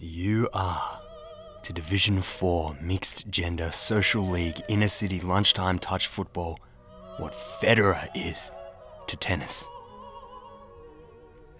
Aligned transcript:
You 0.00 0.48
are 0.52 1.00
to 1.64 1.72
Division 1.72 2.22
4 2.22 2.76
Mixed 2.80 3.28
Gender 3.30 3.72
Social 3.72 4.24
League 4.24 4.62
Inner 4.68 4.86
City 4.86 5.18
Lunchtime 5.18 5.80
Touch 5.80 6.06
Football 6.06 6.60
what 7.16 7.32
Federer 7.32 8.08
is 8.14 8.52
to 9.08 9.16
tennis. 9.16 9.68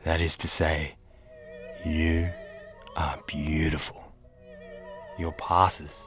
That 0.04 0.20
is 0.20 0.36
to 0.36 0.46
say, 0.46 0.94
you 1.84 2.30
are 2.94 3.20
beautiful. 3.26 4.00
Your 5.18 5.32
passes, 5.32 6.06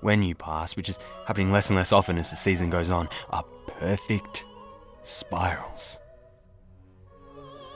when 0.00 0.24
you 0.24 0.34
pass, 0.34 0.74
which 0.74 0.88
is 0.88 0.98
happening 1.26 1.52
less 1.52 1.68
and 1.68 1.76
less 1.76 1.92
often 1.92 2.18
as 2.18 2.30
the 2.30 2.36
season 2.36 2.70
goes 2.70 2.90
on, 2.90 3.08
are 3.30 3.44
perfect 3.78 4.42
spirals. 5.04 6.00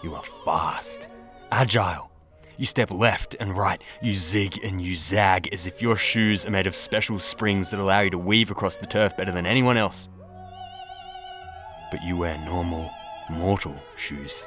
You 0.03 0.17
are 0.17 0.25
fast, 0.45 1.07
agile. 1.53 2.12
You 2.57 2.65
step 2.65 2.91
left 2.91 3.35
and 3.41 3.57
right, 3.57 3.83
you 4.01 4.13
zig 4.13 4.59
and 4.63 4.81
you 4.81 4.95
zag 4.97 5.49
as 5.53 5.67
if 5.67 5.81
your 5.81 5.97
shoes 5.97 6.47
are 6.47 6.51
made 6.51 6.67
of 6.67 6.77
special 6.77 7.19
springs 7.19 7.71
that 7.71 7.81
allow 7.81 8.01
you 8.01 8.11
to 8.11 8.19
weave 8.19 8.51
across 8.51 8.77
the 8.77 8.87
turf 8.87 9.17
better 9.17 9.33
than 9.33 9.47
anyone 9.47 9.77
else. 9.77 10.09
But 11.91 12.03
you 12.03 12.17
wear 12.17 12.39
normal, 12.39 12.91
mortal 13.31 13.77
shoes. 13.97 14.47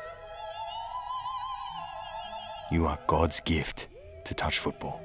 You 2.71 2.87
are 2.87 2.99
God's 3.07 3.39
gift 3.41 3.89
to 4.25 4.33
touch 4.33 4.59
football. 4.59 5.01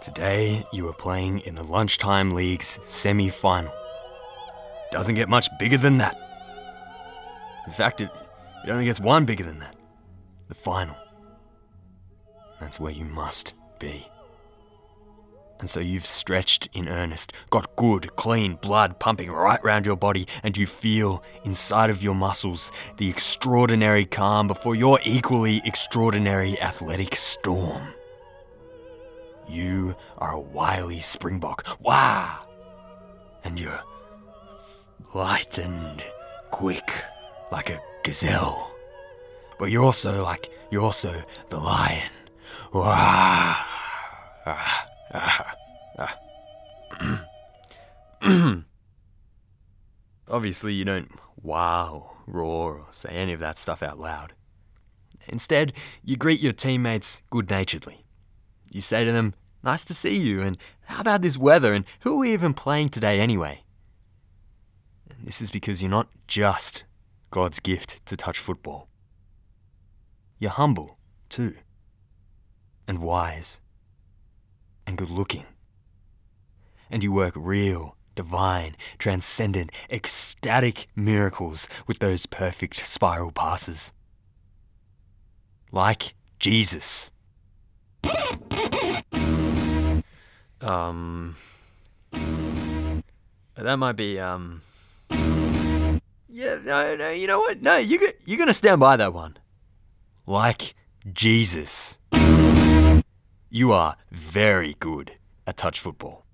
Today, 0.00 0.64
you 0.72 0.88
are 0.88 0.94
playing 0.94 1.40
in 1.40 1.54
the 1.54 1.64
Lunchtime 1.64 2.30
League's 2.30 2.78
semi 2.82 3.28
final. 3.28 3.72
Doesn't 4.90 5.16
get 5.16 5.28
much 5.28 5.48
bigger 5.58 5.76
than 5.76 5.98
that. 5.98 6.16
In 7.66 7.72
fact, 7.72 8.00
it, 8.00 8.10
it 8.68 8.72
only 8.72 8.84
gets 8.84 9.00
one 9.00 9.24
bigger 9.24 9.44
than 9.44 9.60
that 9.60 9.74
the 10.48 10.54
final. 10.54 10.96
That's 12.60 12.78
where 12.78 12.92
you 12.92 13.04
must 13.06 13.54
be. 13.78 14.06
And 15.58 15.68
so 15.68 15.80
you've 15.80 16.06
stretched 16.06 16.68
in 16.74 16.86
earnest, 16.88 17.32
got 17.50 17.76
good, 17.76 18.14
clean 18.16 18.54
blood 18.54 18.98
pumping 18.98 19.30
right 19.30 19.62
round 19.64 19.86
your 19.86 19.96
body, 19.96 20.26
and 20.42 20.56
you 20.56 20.66
feel 20.66 21.22
inside 21.44 21.88
of 21.90 22.02
your 22.02 22.14
muscles 22.14 22.70
the 22.98 23.08
extraordinary 23.08 24.04
calm 24.04 24.46
before 24.46 24.74
your 24.74 25.00
equally 25.02 25.62
extraordinary 25.64 26.60
athletic 26.60 27.16
storm. 27.16 27.88
You 29.48 29.96
are 30.18 30.32
a 30.32 30.40
wily 30.40 31.00
springbok. 31.00 31.66
Wah! 31.80 32.38
And 33.44 33.58
you're 33.58 33.82
light 35.14 35.56
and 35.58 36.02
quick 36.50 36.90
like 37.50 37.70
a 37.70 37.80
gazelle. 38.08 38.74
But 39.58 39.70
you're 39.70 39.84
also 39.84 40.22
like, 40.22 40.48
you're 40.70 40.82
also 40.82 41.22
the 41.50 41.58
lion. 41.58 42.10
Obviously, 50.28 50.72
you 50.72 50.86
don't 50.86 51.10
wow, 51.42 52.16
roar, 52.26 52.78
or 52.78 52.86
say 52.90 53.10
any 53.10 53.34
of 53.34 53.40
that 53.40 53.58
stuff 53.58 53.82
out 53.82 53.98
loud. 53.98 54.32
Instead, 55.26 55.74
you 56.02 56.16
greet 56.16 56.40
your 56.40 56.54
teammates 56.54 57.20
good 57.28 57.50
naturedly. 57.50 58.06
You 58.70 58.80
say 58.80 59.04
to 59.04 59.12
them, 59.12 59.34
Nice 59.62 59.84
to 59.84 59.92
see 59.92 60.16
you, 60.16 60.40
and 60.40 60.56
how 60.84 61.02
about 61.02 61.20
this 61.20 61.36
weather, 61.36 61.74
and 61.74 61.84
who 62.00 62.14
are 62.14 62.20
we 62.20 62.32
even 62.32 62.54
playing 62.54 62.88
today 62.88 63.20
anyway? 63.20 63.64
And 65.10 65.26
this 65.26 65.42
is 65.42 65.50
because 65.50 65.82
you're 65.82 65.90
not 65.90 66.08
just 66.26 66.84
God's 67.30 67.60
gift 67.60 68.04
to 68.06 68.16
touch 68.16 68.38
football. 68.38 68.88
You're 70.38 70.50
humble, 70.50 70.98
too, 71.28 71.54
and 72.86 73.00
wise, 73.00 73.60
and 74.86 74.96
good 74.96 75.10
looking. 75.10 75.44
And 76.90 77.02
you 77.02 77.12
work 77.12 77.34
real, 77.36 77.96
divine, 78.14 78.76
transcendent, 78.98 79.70
ecstatic 79.90 80.86
miracles 80.96 81.68
with 81.86 81.98
those 81.98 82.24
perfect 82.26 82.76
spiral 82.76 83.30
passes. 83.30 83.92
Like 85.70 86.14
Jesus. 86.38 87.10
Um. 90.60 91.36
That 93.54 93.76
might 93.76 93.96
be, 93.96 94.18
um. 94.18 94.62
Yeah, 96.30 96.58
no, 96.62 96.94
no, 96.94 97.10
you 97.10 97.26
know 97.26 97.40
what? 97.40 97.62
No, 97.62 97.78
you, 97.78 97.98
you're 98.26 98.38
gonna 98.38 98.52
stand 98.52 98.80
by 98.80 98.96
that 98.96 99.14
one. 99.14 99.38
Like 100.26 100.74
Jesus. 101.10 101.96
You 103.48 103.72
are 103.72 103.96
very 104.10 104.76
good 104.78 105.12
at 105.46 105.56
touch 105.56 105.80
football. 105.80 106.26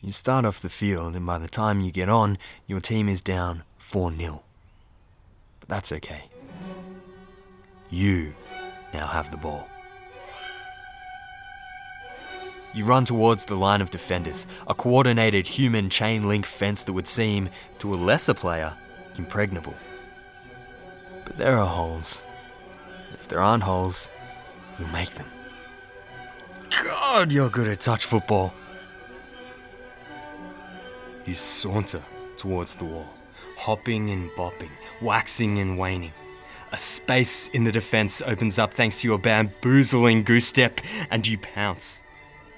You 0.00 0.10
start 0.10 0.46
off 0.46 0.60
the 0.60 0.70
field, 0.70 1.14
and 1.14 1.26
by 1.26 1.36
the 1.38 1.48
time 1.48 1.82
you 1.82 1.92
get 1.92 2.08
on, 2.08 2.38
your 2.66 2.80
team 2.80 3.08
is 3.08 3.20
down 3.20 3.64
4 3.78 4.16
0. 4.16 4.42
But 5.60 5.68
that's 5.68 5.92
okay. 5.92 6.24
You 7.90 8.34
now 8.92 9.06
have 9.06 9.30
the 9.30 9.36
ball. 9.36 9.68
You 12.74 12.86
run 12.86 13.04
towards 13.04 13.44
the 13.44 13.54
line 13.54 13.82
of 13.82 13.90
defenders, 13.90 14.46
a 14.66 14.74
coordinated 14.74 15.46
human 15.46 15.90
chain 15.90 16.26
link 16.26 16.46
fence 16.46 16.84
that 16.84 16.92
would 16.94 17.06
seem, 17.06 17.50
to 17.80 17.92
a 17.92 17.96
lesser 17.96 18.32
player, 18.32 18.74
impregnable. 19.16 19.74
But 21.24 21.36
there 21.36 21.58
are 21.58 21.66
holes. 21.66 22.24
And 23.10 23.18
if 23.20 23.28
there 23.28 23.40
aren't 23.40 23.64
holes, 23.64 24.08
you 24.78 24.86
make 24.86 25.10
them. 25.14 25.26
God, 26.82 27.30
you're 27.30 27.50
good 27.50 27.68
at 27.68 27.80
touch 27.80 28.06
football. 28.06 28.54
You 31.26 31.34
saunter 31.34 32.02
towards 32.38 32.74
the 32.74 32.84
wall, 32.84 33.12
hopping 33.58 34.10
and 34.10 34.30
bopping, 34.30 34.70
waxing 35.02 35.58
and 35.58 35.78
waning. 35.78 36.12
A 36.72 36.78
space 36.78 37.48
in 37.48 37.64
the 37.64 37.72
defense 37.72 38.22
opens 38.22 38.58
up 38.58 38.72
thanks 38.72 39.02
to 39.02 39.08
your 39.08 39.18
bamboozling 39.18 40.22
goose 40.22 40.46
step, 40.46 40.80
and 41.10 41.26
you 41.26 41.36
pounce. 41.36 42.02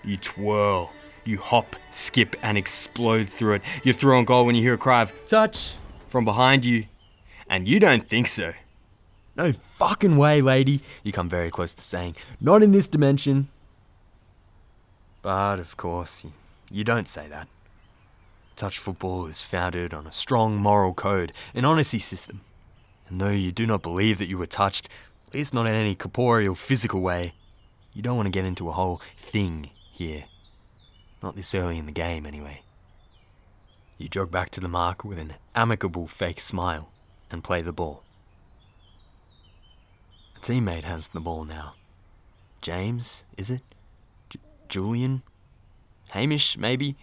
You 0.04 0.16
twirl, 0.16 0.92
you 1.24 1.38
hop, 1.38 1.74
skip, 1.90 2.36
and 2.40 2.56
explode 2.56 3.28
through 3.28 3.54
it. 3.54 3.62
You're 3.82 3.92
through 3.92 4.16
on 4.16 4.24
goal 4.24 4.46
when 4.46 4.54
you 4.54 4.62
hear 4.62 4.74
a 4.74 4.78
cry 4.78 5.02
of 5.02 5.12
touch 5.26 5.74
from 6.08 6.24
behind 6.24 6.64
you, 6.64 6.86
and 7.50 7.66
you 7.66 7.80
don't 7.80 8.08
think 8.08 8.28
so. 8.28 8.52
No 9.36 9.52
fucking 9.52 10.16
way, 10.16 10.40
lady, 10.40 10.80
you 11.02 11.10
come 11.10 11.28
very 11.28 11.50
close 11.50 11.74
to 11.74 11.82
saying. 11.82 12.14
Not 12.40 12.62
in 12.62 12.70
this 12.70 12.86
dimension. 12.86 13.48
But 15.22 15.58
of 15.58 15.76
course, 15.76 16.24
you 16.70 16.84
don't 16.84 17.08
say 17.08 17.26
that. 17.26 17.48
Touch 18.54 18.78
football 18.78 19.26
is 19.26 19.42
founded 19.42 19.92
on 19.92 20.06
a 20.06 20.12
strong 20.12 20.56
moral 20.56 20.94
code, 20.94 21.32
an 21.52 21.64
honesty 21.64 21.98
system. 21.98 22.42
And 23.08 23.20
though 23.20 23.30
you 23.30 23.52
do 23.52 23.66
not 23.66 23.82
believe 23.82 24.18
that 24.18 24.28
you 24.28 24.38
were 24.38 24.46
touched, 24.46 24.88
at 25.28 25.34
least 25.34 25.54
not 25.54 25.66
in 25.66 25.74
any 25.74 25.94
corporeal, 25.94 26.54
physical 26.54 27.00
way, 27.00 27.34
you 27.92 28.02
don't 28.02 28.16
want 28.16 28.26
to 28.26 28.30
get 28.30 28.44
into 28.44 28.68
a 28.68 28.72
whole 28.72 29.00
thing 29.16 29.70
here. 29.92 30.24
Not 31.22 31.36
this 31.36 31.54
early 31.54 31.78
in 31.78 31.86
the 31.86 31.92
game, 31.92 32.26
anyway. 32.26 32.62
You 33.98 34.08
jog 34.08 34.30
back 34.30 34.50
to 34.50 34.60
the 34.60 34.68
mark 34.68 35.04
with 35.04 35.18
an 35.18 35.34
amicable 35.54 36.06
fake 36.06 36.40
smile 36.40 36.90
and 37.30 37.44
play 37.44 37.62
the 37.62 37.72
ball. 37.72 38.02
A 40.36 40.40
teammate 40.40 40.84
has 40.84 41.08
the 41.08 41.20
ball 41.20 41.44
now. 41.44 41.74
James, 42.60 43.24
is 43.36 43.50
it? 43.50 43.62
J- 44.28 44.40
Julian? 44.68 45.22
Hamish, 46.10 46.58
maybe? 46.58 46.96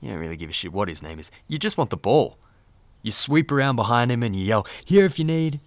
You 0.00 0.10
don't 0.10 0.18
really 0.18 0.36
give 0.36 0.50
a 0.50 0.52
shit 0.52 0.72
what 0.72 0.88
his 0.88 1.02
name 1.02 1.18
is. 1.18 1.30
You 1.48 1.58
just 1.58 1.76
want 1.78 1.90
the 1.90 1.96
ball. 1.96 2.36
You 3.02 3.10
sweep 3.10 3.50
around 3.50 3.76
behind 3.76 4.10
him 4.12 4.22
and 4.22 4.34
you 4.34 4.44
yell, 4.44 4.66
Here 4.84 5.04
if 5.04 5.18
you 5.18 5.24
need. 5.24 5.60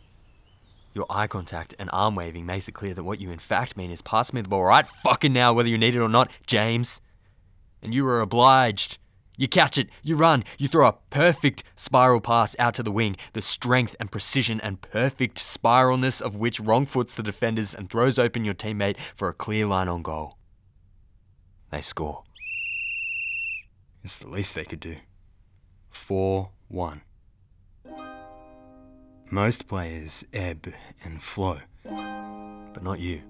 Your 0.94 1.06
eye 1.10 1.28
contact 1.28 1.76
and 1.78 1.90
arm 1.92 2.16
waving 2.16 2.46
makes 2.46 2.70
it 2.70 2.72
clear 2.72 2.94
that 2.94 3.04
what 3.04 3.20
you 3.20 3.30
in 3.30 3.40
fact 3.40 3.76
mean 3.76 3.92
is 3.92 4.02
pass 4.02 4.32
me 4.32 4.42
the 4.42 4.48
ball 4.48 4.64
right 4.64 4.88
fucking 4.88 5.34
now, 5.34 5.52
whether 5.52 5.68
you 5.68 5.78
need 5.78 5.94
it 5.94 6.00
or 6.00 6.08
not, 6.08 6.32
James. 6.48 7.02
And 7.84 7.94
you 7.94 8.08
are 8.08 8.22
obliged. 8.22 8.98
You 9.38 9.50
catch 9.50 9.78
it, 9.78 9.90
you 10.02 10.16
run, 10.16 10.46
you 10.58 10.70
throw 10.70 10.88
a 10.88 10.96
perfect 11.10 11.64
spiral 11.76 12.22
pass 12.22 12.56
out 12.58 12.74
to 12.76 12.84
the 12.84 12.92
wing, 12.92 13.18
the 13.34 13.42
strength 13.42 13.94
and 14.00 14.10
precision 14.10 14.62
and 14.62 14.80
perfect 14.80 15.38
spiralness 15.38 16.22
of 16.22 16.38
which 16.38 16.62
wrong 16.62 16.86
foots 16.86 17.16
the 17.16 17.24
defenders 17.24 17.76
and 17.76 17.90
throws 17.90 18.18
open 18.18 18.46
your 18.46 18.54
teammate 18.54 18.98
for 19.14 19.28
a 19.28 19.34
clear 19.34 19.66
line 19.66 19.90
on 19.90 20.02
goal. 20.02 20.38
They 21.70 21.82
score. 21.82 22.24
It's 24.06 24.20
the 24.20 24.30
least 24.30 24.56
they 24.56 24.64
could 24.64 24.80
do. 24.80 24.96
4 25.90 26.52
1. 26.70 27.02
Most 29.32 29.68
players 29.68 30.24
ebb 30.34 30.74
and 31.04 31.22
flow, 31.22 31.60
but 31.84 32.84
not 32.84 33.00
you. 33.00 33.22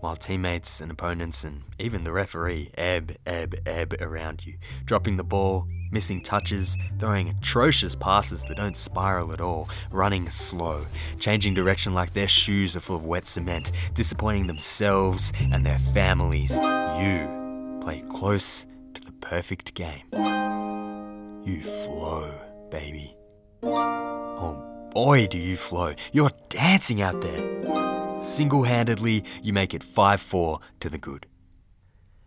while 0.00 0.16
teammates 0.16 0.80
and 0.80 0.90
opponents 0.90 1.44
and 1.44 1.62
even 1.78 2.04
the 2.04 2.12
referee 2.12 2.70
ebb, 2.76 3.16
ebb, 3.26 3.54
ebb 3.66 3.94
around 4.00 4.44
you, 4.46 4.54
dropping 4.84 5.16
the 5.16 5.24
ball, 5.24 5.66
missing 5.90 6.22
touches, 6.22 6.76
throwing 6.98 7.28
atrocious 7.28 7.94
passes 7.94 8.42
that 8.44 8.56
don't 8.56 8.76
spiral 8.76 9.32
at 9.32 9.40
all, 9.40 9.68
running 9.90 10.28
slow, 10.28 10.86
changing 11.18 11.54
direction 11.54 11.94
like 11.94 12.12
their 12.14 12.28
shoes 12.28 12.74
are 12.74 12.80
full 12.80 12.96
of 12.96 13.04
wet 13.04 13.26
cement, 13.26 13.72
disappointing 13.94 14.46
themselves 14.46 15.32
and 15.52 15.64
their 15.64 15.78
families. 15.78 16.58
You 16.58 17.78
play 17.82 18.02
close 18.10 18.66
to 18.94 19.00
the 19.02 19.12
perfect 19.12 19.74
game. 19.74 20.02
You 21.44 21.62
flow, 21.62 22.32
baby. 22.70 23.14
Boy, 24.92 25.28
do 25.28 25.38
you 25.38 25.56
flow. 25.56 25.94
You're 26.12 26.32
dancing 26.48 27.00
out 27.00 27.20
there. 27.20 28.20
Single 28.20 28.64
handedly, 28.64 29.24
you 29.40 29.52
make 29.52 29.72
it 29.72 29.84
5 29.84 30.20
4 30.20 30.58
to 30.80 30.90
the 30.90 30.98
good. 30.98 31.28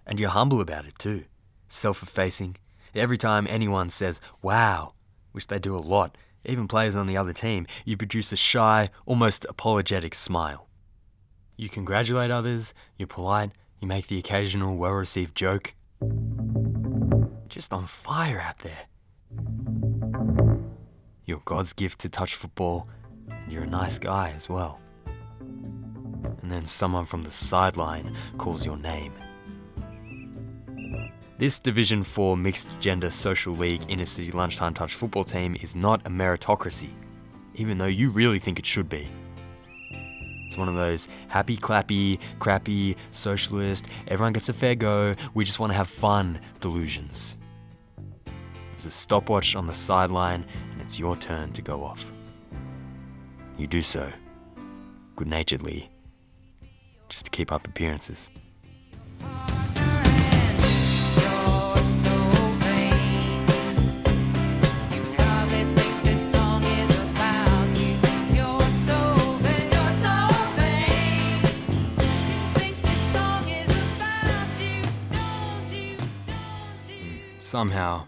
And 0.07 0.17
you're 0.17 0.29
humble 0.29 0.61
about 0.61 0.85
it 0.85 0.97
too. 0.97 1.25
Self 1.67 2.01
effacing. 2.01 2.55
Every 2.95 3.17
time 3.17 3.47
anyone 3.49 3.89
says, 3.89 4.21
wow, 4.41 4.93
which 5.33 5.47
they 5.47 5.59
do 5.59 5.75
a 5.75 5.79
lot, 5.79 6.17
even 6.45 6.69
players 6.69 6.95
on 6.95 7.05
the 7.05 7.17
other 7.17 7.33
team, 7.33 7.67
you 7.83 7.97
produce 7.97 8.31
a 8.31 8.37
shy, 8.37 8.89
almost 9.05 9.45
apologetic 9.49 10.15
smile. 10.15 10.69
You 11.57 11.67
congratulate 11.67 12.31
others, 12.31 12.73
you're 12.97 13.07
polite, 13.07 13.51
you 13.81 13.89
make 13.89 14.07
the 14.07 14.19
occasional 14.19 14.77
well 14.77 14.93
received 14.93 15.35
joke. 15.35 15.73
Just 17.49 17.73
on 17.73 17.87
fire 17.87 18.39
out 18.39 18.59
there. 18.59 18.87
You're 21.25 21.41
God's 21.45 21.71
gift 21.71 21.99
to 22.01 22.09
touch 22.09 22.35
football, 22.35 22.89
and 23.29 23.51
you're 23.51 23.63
a 23.63 23.67
nice 23.67 23.97
guy 23.97 24.33
as 24.35 24.49
well. 24.49 24.79
And 25.39 26.51
then 26.51 26.65
someone 26.65 27.05
from 27.05 27.23
the 27.23 27.31
sideline 27.31 28.13
calls 28.37 28.65
your 28.65 28.75
name. 28.75 29.13
This 31.37 31.59
Division 31.59 32.03
4 32.03 32.35
mixed 32.35 32.77
gender 32.81 33.09
social 33.09 33.55
league 33.55 33.83
inner 33.87 34.05
city 34.05 34.31
lunchtime 34.31 34.73
touch 34.73 34.95
football 34.95 35.23
team 35.23 35.55
is 35.61 35.77
not 35.77 36.05
a 36.05 36.09
meritocracy, 36.09 36.89
even 37.55 37.77
though 37.77 37.85
you 37.85 38.09
really 38.11 38.39
think 38.39 38.59
it 38.59 38.65
should 38.65 38.89
be. 38.89 39.07
It's 40.45 40.57
one 40.57 40.67
of 40.67 40.75
those 40.75 41.07
happy, 41.29 41.55
clappy, 41.55 42.19
crappy, 42.39 42.97
socialist, 43.11 43.87
everyone 44.09 44.33
gets 44.33 44.49
a 44.49 44.53
fair 44.53 44.75
go, 44.75 45.15
we 45.33 45.45
just 45.45 45.59
want 45.59 45.71
to 45.71 45.77
have 45.77 45.87
fun 45.87 46.39
delusions. 46.59 47.37
There's 48.73 48.85
a 48.85 48.91
stopwatch 48.91 49.55
on 49.55 49.65
the 49.65 49.73
sideline, 49.73 50.45
it's 50.83 50.99
your 50.99 51.15
turn 51.15 51.53
to 51.53 51.61
go 51.61 51.83
off. 51.83 52.11
You 53.57 53.67
do 53.67 53.81
so, 53.81 54.11
good 55.15 55.27
naturedly, 55.27 55.89
just 57.07 57.25
to 57.25 57.31
keep 57.31 57.51
up 57.51 57.65
appearances. 57.65 58.29
Hmm. 59.21 59.53
Somehow, 77.39 78.07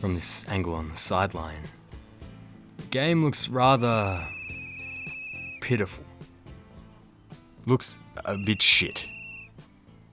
from 0.00 0.14
this 0.14 0.46
angle 0.48 0.74
on 0.74 0.88
the 0.88 0.96
sideline, 0.96 1.62
game 2.92 3.24
looks 3.24 3.48
rather 3.48 4.28
pitiful. 5.62 6.04
Looks 7.64 7.98
a 8.22 8.36
bit 8.36 8.60
shit. 8.60 9.08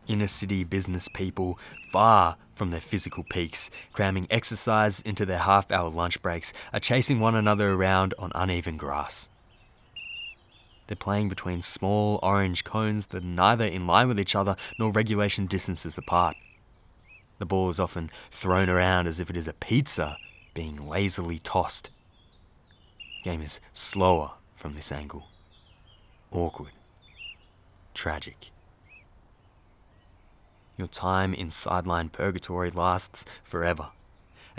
Inner 0.08 0.28
city 0.28 0.64
business 0.64 1.10
people, 1.10 1.60
far 1.92 2.38
from 2.54 2.72
their 2.72 2.80
physical 2.80 3.26
peaks, 3.30 3.70
cramming 3.92 4.28
exercise 4.30 5.02
into 5.02 5.26
their 5.26 5.40
half 5.40 5.70
hour 5.72 5.90
lunch 5.90 6.22
breaks, 6.22 6.54
are 6.72 6.80
chasing 6.80 7.20
one 7.20 7.36
another 7.36 7.74
around 7.74 8.14
on 8.18 8.32
uneven 8.34 8.78
grass. 8.78 9.30
They're 10.88 10.96
playing 10.96 11.28
between 11.28 11.62
small 11.62 12.18
orange 12.24 12.64
cones 12.64 13.08
that 13.08 13.24
are 13.24 13.28
neither 13.28 13.66
in 13.66 13.88
line 13.88 14.08
with 14.08 14.22
each 14.22 14.36
other 14.36 14.56
nor 14.80 14.90
regulation 14.90 15.48
distances 15.48 15.98
apart. 15.98 16.38
The 17.40 17.46
ball 17.46 17.70
is 17.70 17.80
often 17.80 18.10
thrown 18.32 18.70
around 18.70 19.08
as 19.08 19.20
if 19.20 19.30
it 19.30 19.36
is 19.36 19.50
a 19.50 19.54
pizza 19.54 20.18
being 20.54 20.78
lazily 20.78 21.40
tossed. 21.40 21.92
Game 23.24 23.42
is 23.42 23.60
slower 23.74 24.32
from 24.56 24.76
this 24.76 24.92
angle. 24.92 25.28
Awkward. 26.32 26.72
Tragic. 27.94 28.52
Your 30.78 30.88
time 30.88 31.34
in 31.34 31.50
sideline 31.50 32.10
purgatory 32.10 32.72
lasts 32.72 33.26
forever 33.44 33.90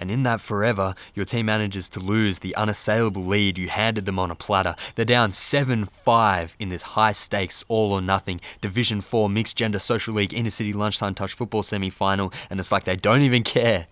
and 0.00 0.10
in 0.10 0.22
that 0.22 0.40
forever, 0.40 0.94
your 1.14 1.26
team 1.26 1.46
manages 1.46 1.90
to 1.90 2.00
lose 2.00 2.38
the 2.38 2.56
unassailable 2.56 3.22
lead 3.22 3.58
you 3.58 3.68
handed 3.68 4.06
them 4.06 4.18
on 4.18 4.30
a 4.30 4.34
platter. 4.34 4.74
They're 4.94 5.04
down 5.04 5.32
7 5.32 5.84
5 5.84 6.56
in 6.58 6.70
this 6.70 6.82
high 6.82 7.12
stakes, 7.12 7.62
all 7.68 7.92
or 7.92 8.00
nothing 8.00 8.40
Division 8.62 9.02
4 9.02 9.28
Mixed 9.28 9.58
Gender 9.58 9.78
Social 9.78 10.14
League 10.14 10.32
Inner 10.32 10.50
City 10.50 10.72
Lunchtime 10.72 11.14
Touch 11.14 11.34
Football 11.34 11.62
semi 11.62 11.90
final, 11.90 12.32
and 12.48 12.58
it's 12.58 12.72
like 12.72 12.84
they 12.84 12.96
don't 12.96 13.20
even 13.22 13.42
care. 13.42 13.86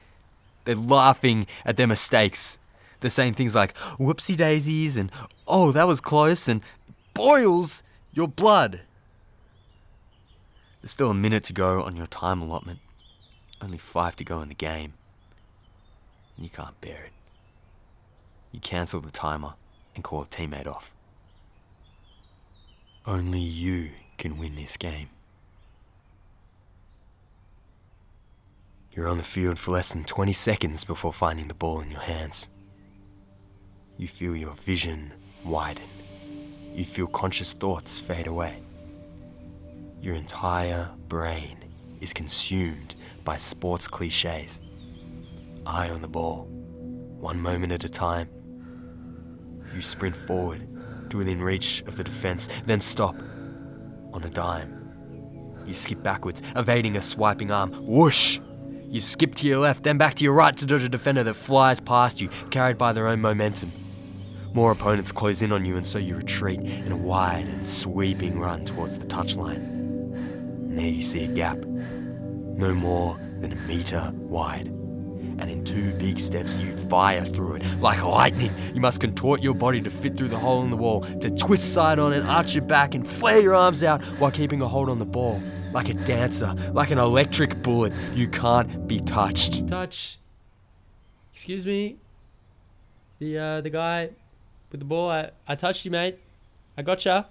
They're 0.65 0.75
laughing 0.75 1.47
at 1.67 1.77
their 1.77 1.87
mistakes. 1.87 2.59
They're 3.01 3.11
saying 3.11 3.35
things 3.35 3.55
like, 3.55 3.77
whoopsie 3.99 4.37
daisies, 4.37 4.97
and 4.97 5.11
oh, 5.47 5.73
that 5.73 5.87
was 5.87 6.01
close, 6.01 6.49
and 6.49 6.63
boils 7.15 7.83
your 8.13 8.29
blood. 8.29 8.81
There's 10.81 10.93
still 10.93 11.11
a 11.11 11.15
minute 11.15 11.45
to 11.45 11.53
go 11.53 11.83
on 11.83 11.97
your 11.97 12.07
time 12.07 12.41
allotment, 12.41 12.81
only 13.61 13.79
five 13.79 14.17
to 14.17 14.25
go 14.25 14.41
in 14.41 14.49
the 14.49 14.55
game 14.55 14.95
and 16.39 16.47
you 16.47 16.51
can't 16.51 16.81
bear 16.81 17.05
it. 17.05 17.13
You 18.53 18.61
cancel 18.61 19.01
the 19.01 19.11
timer 19.11 19.55
and 19.95 20.05
call 20.05 20.23
a 20.23 20.27
teammate 20.27 20.69
off. 20.69 20.95
Only 23.05 23.41
you 23.41 23.91
can 24.17 24.39
win 24.39 24.55
this 24.55 24.77
game. 24.77 25.11
You're 28.93 29.09
on 29.09 29.19
the 29.19 29.25
field 29.25 29.59
for 29.59 29.73
less 29.73 29.93
than 29.93 30.05
20 30.05 30.33
seconds 30.33 30.85
before 30.85 31.13
finding 31.13 31.49
the 31.49 31.55
ball 31.55 31.81
in 31.81 31.91
your 31.91 32.01
hands. 32.01 32.49
You 33.99 34.07
feel 34.07 34.37
your 34.37 34.55
vision 34.55 35.13
widen. 35.45 35.89
You 36.73 36.85
feel 36.85 37.09
conscious 37.09 37.53
thoughts 37.53 37.99
fade 37.99 38.29
away. 38.29 38.63
Your 40.01 40.15
entire 40.15 40.91
brain 41.09 41.59
is 42.01 42.13
consumed 42.13 42.95
by 43.25 43.35
sports 43.35 43.89
cliches 43.89 44.61
eye 45.67 45.91
on 45.91 46.01
the 46.01 46.09
ball, 46.09 46.45
one 47.19 47.41
moment 47.41 47.73
at 47.73 47.83
a 47.83 47.89
time. 47.89 48.29
You 49.75 49.83
sprint 49.83 50.15
forward 50.15 51.11
to 51.11 51.17
within 51.17 51.43
reach 51.43 51.83
of 51.89 51.97
the 51.97 52.05
defense, 52.05 52.49
then 52.67 52.81
stop 52.81 53.17
on 54.13 54.23
a 54.23 54.31
dime. 54.31 54.77
You 55.67 55.75
skip 55.75 56.05
backwards, 56.05 56.41
evading 56.55 56.95
a 56.95 57.03
swiping 57.03 57.51
arm. 57.51 57.73
Whoosh! 57.85 58.39
You 58.89 59.01
skip 59.01 59.35
to 59.35 59.49
your 59.49 59.59
left, 59.59 59.83
then 59.83 59.99
back 59.99 60.15
to 60.15 60.25
your 60.25 60.35
right 60.35 60.57
to 60.57 60.65
dodge 60.65 60.85
a 60.85 60.89
defender 60.89 61.25
that 61.25 61.35
flies 61.35 61.81
past 61.81 62.21
you, 62.21 62.29
carried 62.51 62.79
by 62.79 62.93
their 62.93 63.09
own 63.09 63.21
momentum. 63.21 63.73
More 64.53 64.73
opponents 64.73 65.13
close 65.13 65.43
in 65.43 65.53
on 65.53 65.65
you, 65.65 65.77
and 65.77 65.87
so 65.87 65.99
you 65.99 66.17
retreat 66.17 66.61
in 66.61 66.93
a 66.93 66.97
wide 66.97 67.47
and 67.47 67.67
sweeping 67.67 68.39
run 68.39 68.65
towards 68.65 68.99
the 68.99 69.07
touchline. 69.07 69.57
And 69.57 70.79
there 70.79 70.87
you 70.87 71.03
see 71.03 71.25
a 71.25 71.29
gap, 71.29 71.59
no 71.59 72.75
more 72.75 73.19
than 73.41 73.53
a 73.53 73.57
metre 73.57 74.13
wide 74.15 74.73
and 75.39 75.51
in 75.51 75.65
two 75.65 75.93
big 75.95 76.19
steps 76.19 76.59
you 76.59 76.73
fire 76.89 77.25
through 77.25 77.57
it. 77.57 77.81
Like 77.81 78.03
lightning, 78.05 78.53
you 78.75 78.81
must 78.81 79.01
contort 79.01 79.41
your 79.41 79.55
body 79.55 79.81
to 79.81 79.91
fit 79.91 80.17
through 80.17 80.29
the 80.29 80.39
hole 80.39 80.63
in 80.63 80.71
the 80.71 80.77
wall, 80.77 81.03
to 81.03 81.31
twist 81.31 81.73
side 81.73 81.99
on 81.99 82.13
and 82.13 82.27
arch 82.27 82.55
your 82.55 82.65
back 82.65 82.95
and 82.95 83.07
flare 83.07 83.41
your 83.41 83.55
arms 83.55 83.83
out 83.83 84.03
while 84.19 84.31
keeping 84.31 84.61
a 84.61 84.69
hold 84.69 84.91
on 84.91 84.99
the 84.99 85.07
ball. 85.07 85.41
Like 85.73 85.89
a 85.89 85.95
dancer, 85.95 86.55
like 86.73 86.91
an 86.91 86.99
electric 86.99 87.63
bullet, 87.63 87.93
you 88.15 88.27
can't 88.27 88.89
be 88.89 89.01
touched. 89.01 89.69
Touch. 89.69 90.19
Excuse 91.33 91.67
me. 91.67 91.99
The 93.19 93.39
uh, 93.39 93.61
the 93.61 93.71
guy 93.71 94.11
with 94.71 94.81
the 94.81 94.87
ball, 94.87 95.11
I, 95.11 95.31
I 95.47 95.55
touched 95.55 95.85
you, 95.85 95.91
mate. 95.91 96.19
I 96.77 96.83
gotcha. 96.83 97.27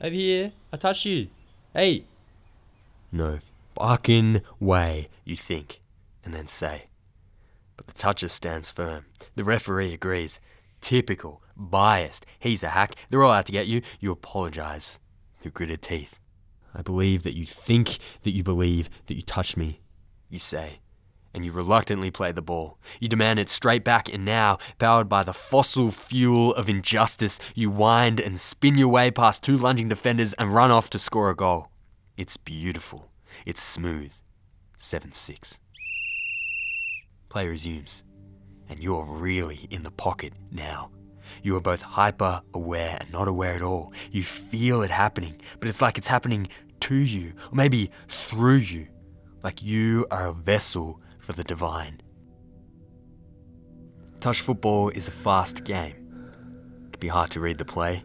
Over 0.00 0.14
here. 0.14 0.52
I 0.72 0.76
touched 0.76 1.04
you. 1.04 1.28
Hey. 1.72 2.04
No 3.12 3.38
fucking 3.78 4.42
way, 4.58 5.08
you 5.24 5.36
think, 5.36 5.80
and 6.24 6.34
then 6.34 6.46
say, 6.46 6.84
but 7.76 7.86
the 7.86 7.94
toucher 7.94 8.28
stands 8.28 8.70
firm. 8.70 9.06
The 9.36 9.44
referee 9.44 9.94
agrees. 9.94 10.40
Typical, 10.80 11.42
biased, 11.56 12.24
he's 12.38 12.62
a 12.62 12.68
hack, 12.68 12.94
they're 13.08 13.22
all 13.22 13.32
out 13.32 13.46
to 13.46 13.52
get 13.52 13.66
you. 13.66 13.82
You 14.00 14.12
apologize 14.12 14.98
through 15.38 15.52
gritted 15.52 15.82
teeth. 15.82 16.18
I 16.74 16.82
believe 16.82 17.22
that 17.24 17.34
you 17.34 17.44
think 17.44 17.98
that 18.22 18.30
you 18.30 18.42
believe 18.42 18.88
that 19.06 19.14
you 19.14 19.22
touched 19.22 19.56
me, 19.56 19.80
you 20.28 20.38
say, 20.38 20.80
and 21.32 21.44
you 21.44 21.52
reluctantly 21.52 22.10
play 22.10 22.32
the 22.32 22.42
ball. 22.42 22.78
You 23.00 23.08
demand 23.08 23.38
it 23.38 23.48
straight 23.48 23.84
back, 23.84 24.12
and 24.12 24.24
now, 24.24 24.58
powered 24.78 25.08
by 25.08 25.22
the 25.22 25.32
fossil 25.32 25.90
fuel 25.90 26.54
of 26.54 26.68
injustice, 26.68 27.38
you 27.54 27.70
wind 27.70 28.20
and 28.20 28.38
spin 28.38 28.76
your 28.76 28.88
way 28.88 29.10
past 29.10 29.42
two 29.42 29.56
lunging 29.56 29.88
defenders 29.88 30.32
and 30.34 30.54
run 30.54 30.70
off 30.70 30.90
to 30.90 30.98
score 30.98 31.30
a 31.30 31.36
goal. 31.36 31.68
It's 32.16 32.36
beautiful. 32.36 33.10
It's 33.46 33.62
smooth. 33.62 34.12
7 34.76 35.12
6. 35.12 35.60
Play 37.28 37.46
resumes, 37.46 38.02
and 38.68 38.82
you're 38.82 39.04
really 39.04 39.66
in 39.70 39.82
the 39.82 39.90
pocket 39.90 40.32
now. 40.50 40.90
You 41.42 41.54
are 41.56 41.60
both 41.60 41.82
hyper 41.82 42.42
aware 42.52 42.96
and 42.98 43.12
not 43.12 43.28
aware 43.28 43.54
at 43.54 43.62
all. 43.62 43.92
You 44.10 44.22
feel 44.22 44.82
it 44.82 44.90
happening, 44.90 45.40
but 45.58 45.68
it's 45.68 45.80
like 45.80 45.98
it's 45.98 46.08
happening 46.08 46.48
to 46.80 46.94
you, 46.94 47.34
or 47.52 47.54
maybe 47.54 47.90
through 48.08 48.56
you, 48.56 48.88
like 49.42 49.62
you 49.62 50.06
are 50.10 50.28
a 50.28 50.32
vessel 50.32 51.00
for 51.30 51.36
the 51.36 51.44
divine. 51.44 52.00
Touch 54.18 54.40
football 54.40 54.88
is 54.88 55.06
a 55.06 55.12
fast 55.12 55.62
game. 55.62 55.94
It 56.86 56.92
can 56.94 57.00
be 57.00 57.06
hard 57.06 57.30
to 57.30 57.40
read 57.40 57.58
the 57.58 57.64
play, 57.64 58.02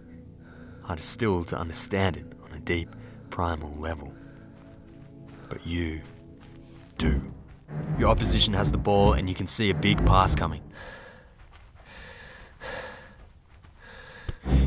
harder 0.84 1.02
still 1.02 1.44
to 1.46 1.58
understand 1.58 2.18
it 2.18 2.26
on 2.44 2.56
a 2.56 2.60
deep, 2.60 2.90
primal 3.32 3.74
level. 3.80 4.14
But 5.50 5.66
you 5.66 6.02
do. 7.00 7.20
Your 7.98 8.10
opposition 8.10 8.54
has 8.54 8.72
the 8.72 8.78
ball 8.78 9.14
and 9.14 9.28
you 9.28 9.34
can 9.34 9.48
see 9.48 9.72
a 9.72 9.76
big 9.76 10.06
pass 10.06 10.36
coming. 10.36 10.62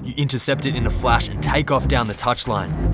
You 0.02 0.14
intercept 0.16 0.66
it 0.66 0.74
in 0.74 0.84
a 0.84 0.90
flash 0.90 1.28
and 1.28 1.40
take 1.40 1.70
off 1.70 1.86
down 1.86 2.08
the 2.08 2.14
touchline. 2.14 2.87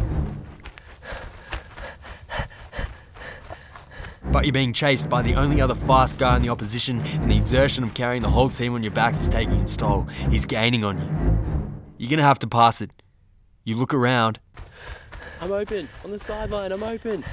But 4.35 4.47
you're 4.47 4.53
being 4.53 4.73
chased 4.73 5.09
by 5.09 5.23
the 5.23 5.37
only 5.37 5.61
other 5.61 5.77
fast 5.77 6.19
guy 6.19 6.35
in 6.35 6.43
the 6.43 6.49
opposition, 6.49 6.99
and 6.99 7.31
the 7.31 7.37
exertion 7.37 7.85
of 7.85 7.95
carrying 7.95 8.21
the 8.21 8.31
whole 8.31 8.49
team 8.49 8.75
on 8.75 8.83
your 8.83 8.91
back 8.91 9.15
is 9.15 9.29
taking 9.29 9.61
its 9.61 9.77
toll. 9.77 10.09
He's 10.29 10.45
gaining 10.45 10.85
on 10.85 10.99
you. 10.99 11.85
You're 11.99 12.11
gonna 12.11 12.27
have 12.27 12.41
to 12.41 12.49
pass 12.49 12.81
it. 12.81 12.91
You 13.63 13.77
look 13.77 13.95
around. 13.95 14.41
I'm 15.41 15.53
open. 15.53 15.89
On 16.05 16.11
the 16.11 16.19
sideline, 16.19 16.73
I'm 16.73 16.83
open. 16.83 17.25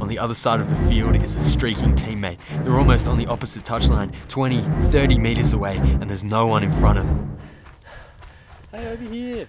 On 0.00 0.08
the 0.08 0.18
other 0.18 0.32
side 0.32 0.62
of 0.62 0.70
the 0.70 0.88
field 0.88 1.14
is 1.22 1.36
a 1.36 1.42
streaking 1.42 1.94
teammate. 1.94 2.38
They're 2.64 2.78
almost 2.78 3.06
on 3.06 3.18
the 3.18 3.26
opposite 3.26 3.64
touchline, 3.64 4.14
20, 4.28 4.62
30 4.90 5.18
metres 5.18 5.52
away, 5.52 5.76
and 5.76 6.08
there's 6.08 6.24
no 6.24 6.46
one 6.46 6.64
in 6.64 6.72
front 6.72 7.00
of 7.00 7.06
them. 7.06 7.36
Hey, 8.70 8.86
over 8.86 9.04
here. 9.04 9.46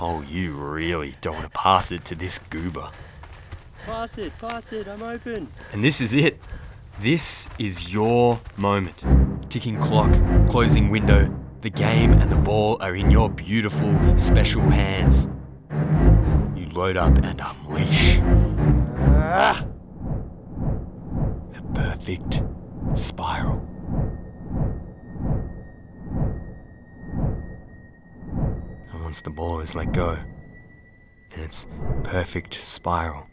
Oh, 0.00 0.22
you 0.22 0.54
really 0.54 1.16
don't 1.20 1.34
want 1.34 1.44
to 1.44 1.58
pass 1.58 1.92
it 1.92 2.06
to 2.06 2.14
this 2.14 2.38
goober. 2.48 2.90
Pass 3.86 4.18
it, 4.18 4.32
pass 4.38 4.72
it, 4.72 4.88
I'm 4.88 5.02
open. 5.02 5.48
And 5.72 5.82
this 5.82 6.00
is 6.00 6.12
it. 6.12 6.38
This 7.00 7.48
is 7.58 7.92
your 7.92 8.38
moment. 8.56 9.04
Ticking 9.50 9.80
clock, 9.80 10.12
closing 10.50 10.90
window, 10.90 11.34
the 11.62 11.70
game 11.70 12.12
and 12.12 12.30
the 12.30 12.36
ball 12.36 12.76
are 12.80 12.94
in 12.94 13.10
your 13.10 13.30
beautiful, 13.30 14.18
special 14.18 14.62
hands. 14.62 15.28
You 16.54 16.68
load 16.70 16.96
up 16.96 17.16
and 17.18 17.40
unleash. 17.40 18.18
Ah! 19.16 19.66
The 21.52 21.62
perfect 21.74 22.42
spiral. 22.94 23.66
And 28.92 29.02
once 29.02 29.22
the 29.22 29.30
ball 29.30 29.60
is 29.60 29.74
let 29.74 29.92
go, 29.92 30.18
in 31.34 31.40
its 31.40 31.66
perfect 32.04 32.54
spiral, 32.54 33.29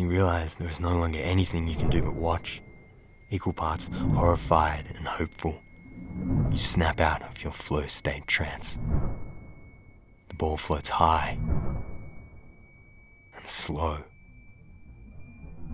you 0.00 0.08
realize 0.08 0.54
there 0.54 0.68
is 0.68 0.80
no 0.80 0.96
longer 0.96 1.18
anything 1.18 1.66
you 1.66 1.76
can 1.76 1.88
do 1.88 2.02
but 2.02 2.14
watch, 2.14 2.62
equal 3.30 3.52
parts 3.52 3.90
horrified 4.14 4.86
and 4.96 5.06
hopeful, 5.06 5.60
you 6.50 6.58
snap 6.58 7.00
out 7.00 7.22
of 7.22 7.42
your 7.42 7.52
flow 7.52 7.86
state 7.86 8.26
trance. 8.26 8.78
The 10.28 10.34
ball 10.34 10.56
floats 10.56 10.90
high 10.90 11.38
and 13.36 13.46
slow. 13.46 13.98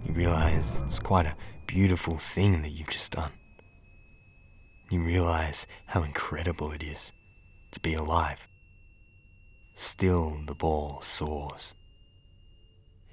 You 0.05 0.13
realize 0.13 0.83
it's 0.83 1.01
quite 1.01 1.27
a 1.27 1.37
beautiful 1.67 2.19
thing 2.19 2.63
that 2.63 2.71
you've 2.71 2.91
just 2.91 3.13
done. 3.13 3.33
You 4.91 5.01
realize 5.03 5.67
how 5.87 6.03
incredible 6.03 6.73
it 6.73 6.83
is 6.83 7.13
to 7.71 7.81
be 7.81 7.95
alive. 7.95 8.47
Still, 9.75 10.39
the 10.47 10.55
ball 10.55 11.01
soars. 11.01 11.75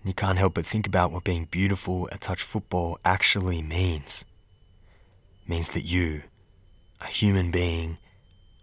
And 0.02 0.10
you 0.10 0.14
can't 0.14 0.38
help 0.38 0.54
but 0.54 0.66
think 0.66 0.88
about 0.88 1.12
what 1.12 1.24
being 1.24 1.46
beautiful 1.46 2.08
at 2.12 2.22
touch 2.22 2.42
football 2.42 3.00
actually 3.04 3.62
means. 3.62 4.26
It 5.44 5.50
means 5.50 5.70
that 5.70 5.84
you, 5.84 6.24
a 7.02 7.08
human 7.08 7.52
being, 7.52 7.98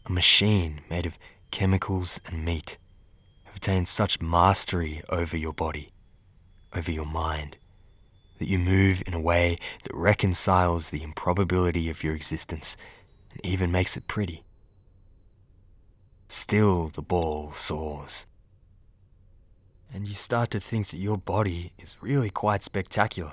a 0.07 0.13
machine 0.13 0.81
made 0.89 1.05
of 1.05 1.19
chemicals 1.51 2.21
and 2.27 2.45
meat, 2.45 2.79
have 3.45 3.57
attained 3.57 3.89
such 3.89 4.21
mastery 4.21 5.03
over 5.09 5.37
your 5.37 5.53
body, 5.53 5.93
over 6.75 6.91
your 6.91 7.07
mind, 7.07 7.59
that 8.39 8.49
you 8.49 8.59
move 8.59 9.03
in 9.07 9.15
a 9.15 9.21
way 9.21 9.59
that 9.83 9.95
reconciles 9.95 10.91
the 10.91 11.03
improbability 11.03 11.91
of 11.91 12.03
your 12.03 12.15
existence 12.15 12.77
and 13.31 13.45
even 13.45 13.71
makes 13.71 13.97
it 13.97 14.07
pretty. 14.07 14.45
Still, 16.29 16.89
the 16.89 17.03
ball 17.03 17.53
soars. 17.53 18.27
And 19.97 20.07
you 20.07 20.15
start 20.15 20.51
to 20.51 20.61
think 20.61 20.89
that 20.89 20.99
your 20.99 21.17
body 21.17 21.73
is 21.79 21.97
really 22.03 22.29
quite 22.29 22.63
spectacular. 22.63 23.33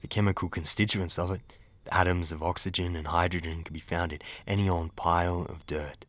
The 0.00 0.08
chemical 0.08 0.48
constituents 0.48 1.18
of 1.18 1.30
it, 1.30 1.42
the 1.84 1.92
atoms 1.92 2.32
of 2.32 2.42
oxygen 2.42 2.96
and 2.96 3.08
hydrogen, 3.08 3.62
can 3.62 3.74
be 3.74 3.78
found 3.78 4.10
in 4.14 4.20
any 4.46 4.70
old 4.70 4.96
pile 4.96 5.42
of 5.50 5.66
dirt. 5.66 6.06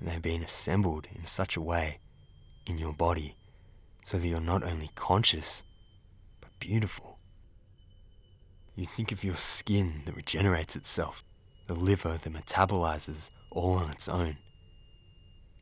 And 0.00 0.08
they've 0.08 0.20
been 0.20 0.42
assembled 0.42 1.06
in 1.14 1.22
such 1.22 1.56
a 1.56 1.60
way 1.60 2.00
in 2.66 2.76
your 2.76 2.92
body 2.92 3.36
so 4.02 4.18
that 4.18 4.26
you're 4.26 4.40
not 4.40 4.64
only 4.64 4.90
conscious, 4.96 5.62
but 6.40 6.50
beautiful. 6.58 7.20
You 8.74 8.84
think 8.84 9.12
of 9.12 9.22
your 9.22 9.36
skin 9.36 10.02
that 10.06 10.16
regenerates 10.16 10.74
itself, 10.74 11.22
the 11.68 11.76
liver 11.76 12.18
that 12.20 12.32
metabolizes 12.32 13.30
all 13.52 13.74
on 13.74 13.92
its 13.92 14.08
own. 14.08 14.38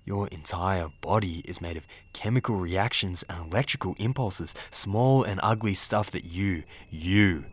Your 0.08 0.26
entire 0.28 0.88
body 1.02 1.42
is 1.44 1.60
made 1.60 1.76
of 1.76 1.86
chemical 2.14 2.56
reactions 2.56 3.24
and 3.28 3.52
electrical 3.52 3.94
impulses, 3.98 4.54
small 4.70 5.22
and 5.22 5.38
ugly 5.42 5.74
stuff 5.74 6.10
that 6.12 6.24
you, 6.24 6.62
you, 6.88 7.44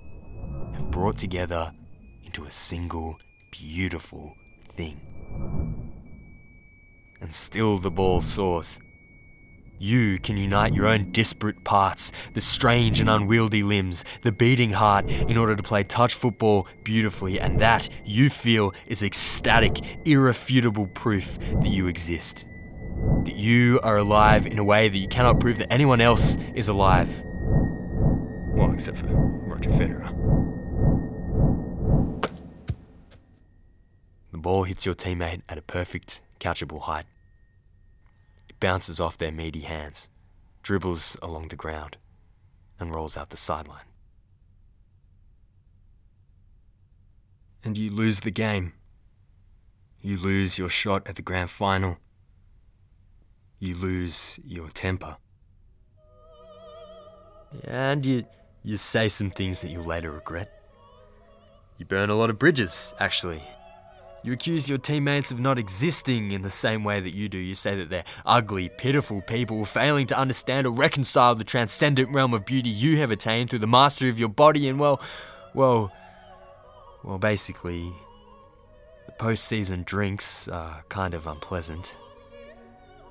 have 0.76 0.90
brought 0.90 1.18
together 1.18 1.74
into 2.24 2.46
a 2.46 2.50
single 2.50 3.18
beautiful 3.52 4.38
thing. 4.70 5.02
And 7.20 7.34
still 7.34 7.78
the 7.78 7.92
ball 7.92 8.22
soars. 8.22 8.80
You 9.78 10.20
can 10.20 10.38
unite 10.38 10.74
your 10.74 10.88
own 10.88 11.12
disparate 11.12 11.64
parts, 11.64 12.12
the 12.34 12.42
strange 12.42 13.00
and 13.00 13.10
unwieldy 13.10 13.64
limbs, 13.64 14.06
the 14.22 14.32
beating 14.32 14.72
heart, 14.72 15.10
in 15.10 15.38
order 15.38 15.56
to 15.56 15.64
play 15.64 15.84
touch 15.84 16.14
football 16.14 16.68
beautifully, 16.84 17.40
and 17.40 17.60
that, 17.60 17.90
you 18.06 18.30
feel, 18.30 18.74
is 18.88 19.04
ecstatic, 19.04 19.82
irrefutable 20.06 20.88
proof 20.88 21.38
that 21.40 21.68
you 21.68 21.88
exist. 21.88 22.46
That 23.26 23.36
you 23.36 23.80
are 23.84 23.98
alive 23.98 24.48
in 24.48 24.60
a 24.60 24.64
way 24.64 24.88
that 24.88 24.98
you 24.98 25.08
cannot 25.08 25.40
prove 25.40 25.58
that 25.58 25.72
anyone 25.72 26.00
else 26.02 26.38
is 26.54 26.70
alive. 26.70 27.24
Well, 27.26 28.72
except 28.72 28.98
for 28.98 29.08
Roger 29.08 29.70
Federer. 29.72 30.12
The 34.32 34.38
ball 34.38 34.64
hits 34.64 34.86
your 34.86 34.96
teammate 34.96 35.42
at 35.50 35.58
a 35.58 35.62
perfect, 35.62 36.22
catchable 36.40 36.82
height. 36.82 37.06
Bounces 38.60 39.00
off 39.00 39.18
their 39.18 39.32
meaty 39.32 39.62
hands, 39.62 40.10
dribbles 40.64 41.18
along 41.22 41.50
the 41.50 41.56
ground, 41.56 41.98
and 42.80 42.94
rolls 42.94 43.18
out 43.18 43.30
the 43.30 43.38
sideline. 43.38 43.86
And 47.64 47.78
you 47.78 47.90
lose 47.90 48.22
the 48.22 48.32
game. 48.32 48.74
You 50.02 50.18
lose 50.18 50.58
your 50.58 50.70
shot 50.70 51.08
at 51.08 51.16
the 51.16 51.22
grand 51.22 51.50
final. 51.50 51.98
You 53.60 53.76
lose 53.76 54.40
your 54.46 54.70
temper. 54.70 55.18
And 57.64 58.06
you, 58.06 58.26
you 58.64 58.78
say 58.78 59.08
some 59.10 59.32
things 59.32 59.62
that 59.62 59.70
you'll 59.70 59.86
later 59.86 60.12
regret. 60.12 60.52
You 61.78 61.86
burn 61.86 62.10
a 62.10 62.16
lot 62.16 62.30
of 62.30 62.38
bridges, 62.38 62.94
actually. 63.00 63.44
You 64.26 64.34
accuse 64.34 64.68
your 64.68 64.80
teammates 64.80 65.30
of 65.30 65.40
not 65.40 65.60
existing 65.60 66.32
in 66.32 66.42
the 66.42 66.50
same 66.50 66.84
way 66.84 67.00
that 67.00 67.14
you 67.14 67.30
do. 67.30 67.38
You 67.38 67.54
say 67.54 67.76
that 67.76 67.92
they're 67.92 68.06
ugly, 68.26 68.70
pitiful 68.70 69.22
people, 69.22 69.64
failing 69.66 70.08
to 70.08 70.18
understand 70.18 70.66
or 70.66 70.72
reconcile 70.72 71.36
the 71.36 71.44
transcendent 71.44 72.10
realm 72.10 72.34
of 72.34 72.44
beauty 72.44 72.70
you 72.70 72.98
have 72.98 73.12
attained 73.12 73.52
through 73.52 73.60
the 73.60 73.68
mastery 73.68 74.10
of 74.10 74.20
your 74.20 74.30
body, 74.30 74.68
and 74.68 74.80
well, 74.80 75.00
well, 75.54 75.92
well, 77.04 77.20
basically, 77.20 77.94
the 79.06 79.12
post-season 79.12 79.84
drinks 79.84 80.48
are 80.48 80.84
kind 80.90 81.14
of 81.14 81.28
unpleasant. 81.28 81.96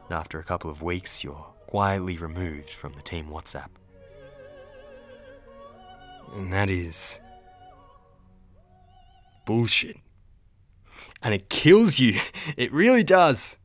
And 0.08 0.18
after 0.18 0.40
a 0.40 0.44
couple 0.44 0.68
of 0.68 0.82
weeks, 0.82 1.22
you're 1.22 1.46
quietly 1.68 2.18
removed 2.18 2.70
from 2.70 2.94
the 2.94 3.02
team 3.02 3.28
WhatsApp. 3.28 3.68
And 6.34 6.52
that 6.52 6.68
is 6.70 7.20
bullshit. 9.46 9.98
And 11.22 11.34
it 11.34 11.48
kills 11.48 11.98
you. 11.98 12.20
It 12.56 12.72
really 12.72 13.02
does. 13.02 13.58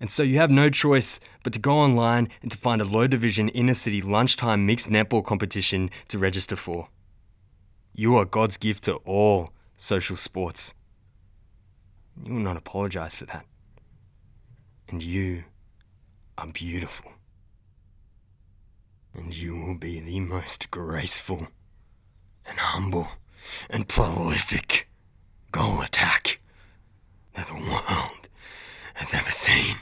And 0.00 0.10
so 0.10 0.22
you 0.22 0.36
have 0.36 0.50
no 0.50 0.68
choice 0.68 1.18
but 1.42 1.52
to 1.54 1.58
go 1.58 1.72
online 1.72 2.28
and 2.42 2.50
to 2.50 2.58
find 2.58 2.82
a 2.82 2.84
low 2.84 3.06
division 3.06 3.48
inner 3.48 3.74
city 3.74 4.02
lunchtime 4.02 4.66
mixed 4.66 4.88
netball 4.88 5.24
competition 5.24 5.90
to 6.08 6.18
register 6.18 6.56
for. 6.56 6.88
You 7.94 8.16
are 8.16 8.24
God's 8.24 8.56
gift 8.56 8.84
to 8.84 8.96
all 8.96 9.50
social 9.76 10.16
sports. 10.16 10.74
You 12.22 12.34
will 12.34 12.40
not 12.40 12.56
apologize 12.56 13.14
for 13.14 13.24
that. 13.26 13.46
And 14.88 15.02
you 15.02 15.44
are 16.36 16.48
beautiful. 16.48 17.12
And 19.14 19.34
you 19.34 19.56
will 19.56 19.78
be 19.78 20.00
the 20.00 20.20
most 20.20 20.70
graceful 20.70 21.48
and 22.44 22.58
humble 22.58 23.08
and 23.70 23.88
prolific 23.88 24.88
goal 25.54 25.82
attack 25.82 26.40
that 27.36 27.46
the 27.46 27.54
world 27.54 28.28
has 28.94 29.14
ever 29.14 29.30
seen. 29.30 29.76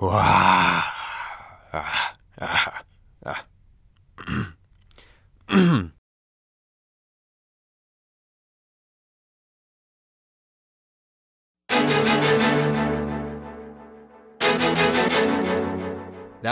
Ah. 0.00 0.88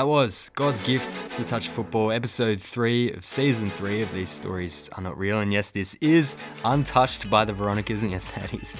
That 0.00 0.06
was 0.06 0.50
God's 0.54 0.80
Gift 0.80 1.34
to 1.34 1.44
Touch 1.44 1.68
Football, 1.68 2.10
episode 2.10 2.58
three 2.58 3.12
of 3.12 3.22
season 3.22 3.70
three 3.72 4.00
of 4.00 4.10
These 4.10 4.30
Stories 4.30 4.88
Are 4.94 5.02
Not 5.02 5.18
Real. 5.18 5.40
And 5.40 5.52
yes, 5.52 5.72
this 5.72 5.94
is 6.00 6.38
Untouched 6.64 7.28
by 7.28 7.44
the 7.44 7.52
Veronicas, 7.52 8.00
and 8.00 8.10
yes, 8.10 8.28
that 8.34 8.54
is 8.54 8.74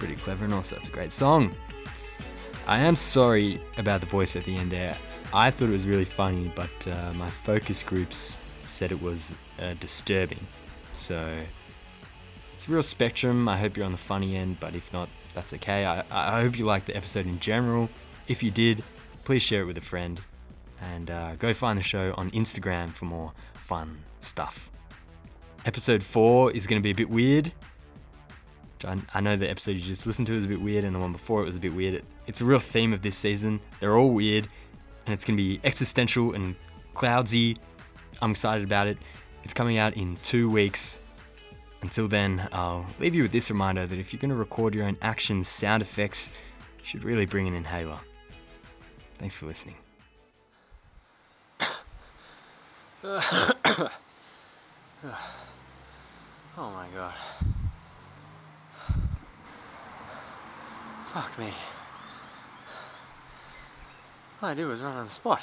pretty 0.00 0.16
clever, 0.16 0.44
and 0.44 0.52
also 0.52 0.74
it's 0.74 0.88
a 0.88 0.90
great 0.90 1.12
song. 1.12 1.54
I 2.66 2.80
am 2.80 2.96
sorry 2.96 3.62
about 3.76 4.00
the 4.00 4.08
voice 4.08 4.34
at 4.34 4.46
the 4.46 4.56
end 4.56 4.72
there. 4.72 4.96
I 5.32 5.52
thought 5.52 5.68
it 5.68 5.70
was 5.70 5.86
really 5.86 6.04
funny, 6.04 6.52
but 6.56 6.88
uh, 6.88 7.12
my 7.14 7.30
focus 7.30 7.84
groups 7.84 8.40
said 8.64 8.90
it 8.90 9.00
was 9.00 9.32
uh, 9.60 9.74
disturbing. 9.74 10.44
So 10.92 11.36
it's 12.52 12.66
a 12.66 12.72
real 12.72 12.82
spectrum. 12.82 13.48
I 13.48 13.58
hope 13.58 13.76
you're 13.76 13.86
on 13.86 13.92
the 13.92 13.98
funny 13.98 14.34
end, 14.34 14.58
but 14.58 14.74
if 14.74 14.92
not, 14.92 15.08
that's 15.34 15.54
okay. 15.54 15.86
I, 15.86 16.02
I 16.10 16.40
hope 16.40 16.58
you 16.58 16.64
liked 16.64 16.86
the 16.86 16.96
episode 16.96 17.26
in 17.26 17.38
general. 17.38 17.90
If 18.26 18.42
you 18.42 18.50
did, 18.50 18.82
please 19.22 19.42
share 19.42 19.62
it 19.62 19.66
with 19.66 19.78
a 19.78 19.80
friend 19.80 20.20
and 20.80 21.10
uh, 21.10 21.36
go 21.36 21.52
find 21.52 21.78
the 21.78 21.82
show 21.82 22.14
on 22.16 22.30
Instagram 22.30 22.90
for 22.90 23.04
more 23.04 23.32
fun 23.54 24.04
stuff. 24.20 24.70
Episode 25.64 26.02
4 26.02 26.52
is 26.52 26.66
going 26.66 26.80
to 26.80 26.82
be 26.82 26.90
a 26.90 26.94
bit 26.94 27.08
weird. 27.08 27.52
I, 29.14 29.20
know 29.20 29.34
the 29.34 29.48
episode 29.48 29.72
you 29.72 29.80
just 29.80 30.06
listened 30.06 30.26
to 30.26 30.36
was 30.36 30.44
a 30.44 30.48
bit 30.48 30.60
weird, 30.60 30.84
and 30.84 30.94
the 30.94 30.98
one 30.98 31.12
before 31.12 31.42
it 31.42 31.46
was 31.46 31.56
a 31.56 31.60
bit 31.60 31.74
weird. 31.74 31.94
It, 31.94 32.04
it's 32.26 32.40
a 32.40 32.44
real 32.44 32.58
theme 32.58 32.92
of 32.92 33.00
this 33.00 33.16
season. 33.16 33.60
They're 33.80 33.96
all 33.96 34.10
weird, 34.10 34.48
and 35.06 35.14
it's 35.14 35.24
going 35.24 35.36
to 35.36 35.42
be 35.42 35.60
existential 35.64 36.34
and 36.34 36.54
cloudsy. 36.92 37.56
I'm 38.20 38.32
excited 38.32 38.64
about 38.64 38.86
it. 38.86 38.98
It's 39.42 39.54
coming 39.54 39.78
out 39.78 39.94
in 39.94 40.16
two 40.22 40.50
weeks. 40.50 41.00
Until 41.82 42.08
then, 42.08 42.48
I'll 42.52 42.86
leave 42.98 43.14
you 43.14 43.22
with 43.22 43.32
this 43.32 43.50
reminder 43.50 43.86
that 43.86 43.98
if 43.98 44.12
you're 44.12 44.20
going 44.20 44.30
to 44.30 44.36
record 44.36 44.74
your 44.74 44.84
own 44.86 44.96
action 45.02 45.42
sound 45.42 45.82
effects, 45.82 46.30
you 46.78 46.84
should 46.84 47.04
really 47.04 47.26
bring 47.26 47.46
an 47.46 47.54
inhaler. 47.54 48.00
Thanks 49.18 49.36
for 49.36 49.46
listening. 49.46 49.83
oh 53.06 53.90
my 56.56 56.86
god. 56.94 57.12
Fuck 61.12 61.38
me. 61.38 61.52
All 64.40 64.48
I 64.48 64.54
did 64.54 64.64
was 64.64 64.80
run 64.80 64.96
on 64.96 65.04
the 65.04 65.10
spot. 65.10 65.42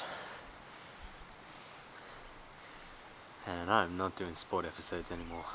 And 3.46 3.70
I'm 3.70 3.96
not 3.96 4.15
doing 4.15 4.34
sport 4.34 4.65
episodes 4.65 5.12
anymore. 5.12 5.46